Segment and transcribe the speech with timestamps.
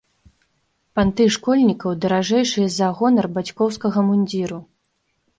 [0.99, 4.59] Панты школьнікаў даражэйшыя за гонар бацькоўскага мундзіру.